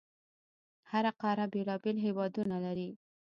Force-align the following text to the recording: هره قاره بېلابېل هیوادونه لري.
هره 0.91 1.11
قاره 1.21 1.45
بېلابېل 1.53 1.97
هیوادونه 2.05 2.57
لري. 2.65 2.89